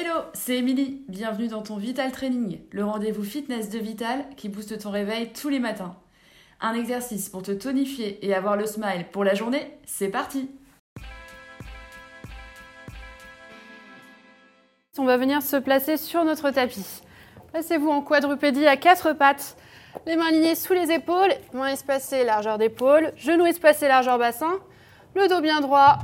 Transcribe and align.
Hello, 0.00 0.20
c'est 0.32 0.58
Émilie. 0.58 1.02
Bienvenue 1.08 1.48
dans 1.48 1.62
ton 1.62 1.76
Vital 1.76 2.12
Training, 2.12 2.60
le 2.70 2.84
rendez-vous 2.84 3.24
fitness 3.24 3.68
de 3.68 3.80
Vital 3.80 4.24
qui 4.36 4.48
booste 4.48 4.78
ton 4.78 4.92
réveil 4.92 5.32
tous 5.32 5.48
les 5.48 5.58
matins. 5.58 5.96
Un 6.60 6.74
exercice 6.74 7.28
pour 7.28 7.42
te 7.42 7.50
tonifier 7.50 8.24
et 8.24 8.32
avoir 8.32 8.56
le 8.56 8.64
smile 8.64 9.06
pour 9.10 9.24
la 9.24 9.34
journée, 9.34 9.76
c'est 9.86 10.06
parti 10.06 10.48
On 14.98 15.04
va 15.04 15.16
venir 15.16 15.42
se 15.42 15.56
placer 15.56 15.96
sur 15.96 16.24
notre 16.24 16.52
tapis. 16.52 17.02
Placez-vous 17.50 17.90
en 17.90 18.00
quadrupédie 18.00 18.68
à 18.68 18.76
quatre 18.76 19.14
pattes, 19.14 19.56
les 20.06 20.14
mains 20.14 20.28
alignées 20.28 20.54
sous 20.54 20.74
les 20.74 20.92
épaules, 20.92 21.34
mains 21.52 21.72
espacées, 21.72 22.22
largeur 22.22 22.56
d'épaule, 22.56 23.12
genoux 23.16 23.46
espacés, 23.46 23.88
largeur 23.88 24.16
bassin, 24.16 24.60
le 25.16 25.26
dos 25.26 25.40
bien 25.40 25.60
droit, 25.60 25.98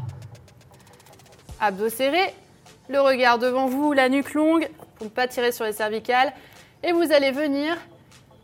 abdos 1.61 1.91
serrés, 1.91 2.35
le 2.89 3.01
regard 3.01 3.39
devant 3.39 3.67
vous, 3.67 3.93
la 3.93 4.09
nuque 4.09 4.35
longue 4.35 4.69
pour 4.97 5.07
ne 5.07 5.11
pas 5.11 5.27
tirer 5.29 5.53
sur 5.53 5.65
les 5.65 5.73
cervicales. 5.73 6.33
Et 6.83 6.93
vous 6.93 7.13
allez 7.13 7.31
venir 7.31 7.77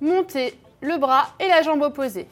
monter 0.00 0.58
le 0.80 0.96
bras 0.96 1.28
et 1.38 1.48
la 1.48 1.62
jambe 1.62 1.82
opposée. 1.82 2.26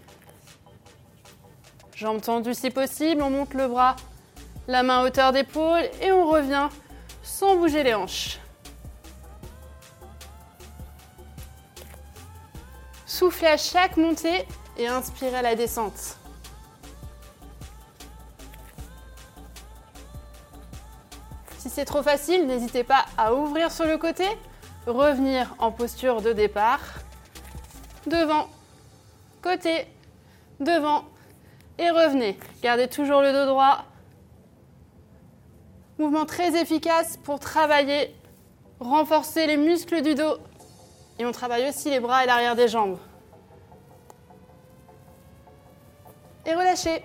Jambe 1.95 2.21
tendue 2.21 2.55
si 2.55 2.71
possible, 2.71 3.23
on 3.23 3.31
monte 3.31 3.55
le 3.55 3.69
bras, 3.69 3.97
la 4.69 4.83
main 4.83 5.03
hauteur 5.03 5.33
d'épaule 5.33 5.83
et 6.01 6.13
on 6.13 6.27
revient 6.27 6.69
sans 7.23 7.57
bouger 7.57 7.83
les 7.83 7.95
hanches. 7.95 8.39
Soufflez 13.05 13.49
à 13.49 13.57
chaque 13.57 13.97
montée 13.97 14.47
et 14.79 14.87
inspirez 14.87 15.37
à 15.37 15.43
la 15.43 15.55
descente. 15.57 16.19
Si 21.59 21.69
c'est 21.69 21.85
trop 21.85 22.05
facile, 22.05 22.47
n'hésitez 22.47 22.85
pas 22.85 23.05
à 23.17 23.35
ouvrir 23.35 23.73
sur 23.73 23.85
le 23.85 23.99
côté, 23.99 24.25
revenir 24.87 25.57
en 25.59 25.73
posture 25.73 26.23
de 26.23 26.33
départ, 26.33 26.81
devant, 28.07 28.47
côté, 29.43 29.89
devant 30.61 31.05
et 31.79 31.91
revenez. 31.91 32.39
Gardez 32.63 32.87
toujours 32.87 33.23
le 33.23 33.33
dos 33.33 33.47
droit. 33.47 33.85
Mouvement 35.99 36.27
très 36.27 36.55
efficace 36.61 37.17
pour 37.17 37.41
travailler, 37.41 38.15
renforcer 38.79 39.49
les 39.49 39.57
muscles 39.57 40.01
du 40.01 40.15
dos 40.15 40.39
et 41.19 41.27
on 41.27 41.33
travaille 41.33 41.69
aussi 41.69 41.91
les 41.91 41.99
bras 41.99 42.23
et 42.23 42.29
l'arrière 42.29 42.55
des 42.55 42.69
jambes. 42.69 42.99
Et 46.47 46.55
relâchez. 46.55 47.03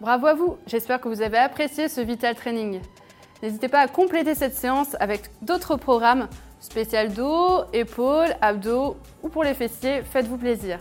Bravo 0.00 0.26
à 0.28 0.34
vous, 0.34 0.58
j'espère 0.68 1.00
que 1.00 1.08
vous 1.08 1.22
avez 1.22 1.38
apprécié 1.38 1.88
ce 1.88 2.00
Vital 2.00 2.36
Training. 2.36 2.80
N'hésitez 3.42 3.66
pas 3.66 3.80
à 3.80 3.88
compléter 3.88 4.36
cette 4.36 4.54
séance 4.54 4.96
avec 5.00 5.22
d'autres 5.42 5.74
programmes 5.74 6.28
spécial 6.60 7.12
dos, 7.12 7.64
épaules, 7.72 8.32
abdos 8.40 8.96
ou 9.24 9.28
pour 9.28 9.42
les 9.42 9.54
fessiers, 9.54 10.02
faites-vous 10.02 10.38
plaisir. 10.38 10.78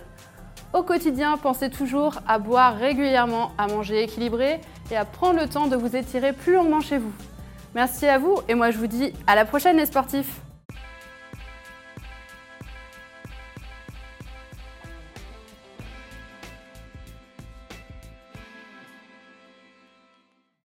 Au 0.71 0.83
quotidien, 0.83 1.38
pensez 1.38 1.71
toujours 1.71 2.19
à 2.27 2.38
boire 2.38 2.75
régulièrement, 2.75 3.51
à 3.57 3.67
manger 3.67 4.03
équilibré 4.03 4.61
et 4.91 4.95
à 4.95 5.05
prendre 5.05 5.39
le 5.39 5.47
temps 5.47 5.65
de 5.65 5.75
vous 5.75 5.95
étirer 5.95 6.31
plus 6.31 6.53
longuement 6.53 6.81
chez 6.81 6.99
vous. 6.99 7.13
Merci 7.73 8.05
à 8.05 8.19
vous 8.19 8.38
et 8.47 8.53
moi 8.53 8.69
je 8.69 8.77
vous 8.77 8.88
dis 8.88 9.13
à 9.25 9.33
la 9.33 9.45
prochaine 9.45 9.77
les 9.77 9.88
sportifs 9.88 10.41